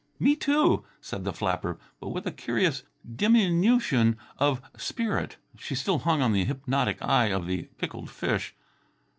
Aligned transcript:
"Me, 0.17 0.35
too," 0.35 0.83
said 0.99 1.23
the 1.25 1.31
flapper, 1.31 1.77
but 1.99 2.09
with 2.09 2.25
a 2.25 2.31
curious 2.31 2.81
diminution 3.15 4.17
of 4.39 4.59
spirit. 4.75 5.37
She 5.59 5.75
still 5.75 5.99
hung 5.99 6.23
on 6.23 6.31
the 6.33 6.43
hypnotic 6.45 6.97
eye 7.03 7.27
of 7.27 7.45
the 7.45 7.69
pickled 7.77 8.09
fish. 8.09 8.55